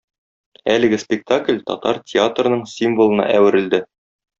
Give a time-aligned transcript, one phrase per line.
[0.75, 3.87] Әлеге спектакль татар театрының символына әверелде.